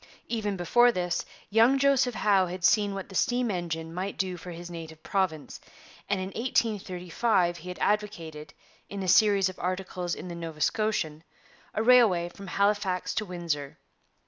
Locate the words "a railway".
11.75-12.29